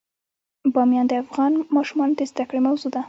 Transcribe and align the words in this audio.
بامیان 0.73 1.05
د 1.07 1.13
افغان 1.23 1.51
ماشومانو 1.75 2.17
د 2.17 2.21
زده 2.31 2.43
کړې 2.49 2.59
موضوع 2.67 2.89
ده. 2.93 2.99